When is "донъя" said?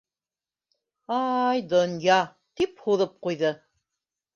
1.75-2.19